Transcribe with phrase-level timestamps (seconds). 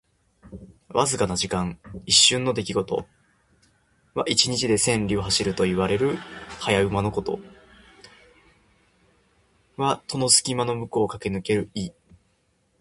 [0.89, 1.79] わずかな時間。
[2.07, 2.95] 一瞬の出来事。
[2.97, 3.05] 「騏驥」
[4.17, 6.17] は一日で千里を走りきるといわれる
[6.59, 7.37] 駿馬のこと。
[7.37, 7.65] 「過隙」
[9.77, 11.91] は戸の隙間の向こう側をかけぬける意。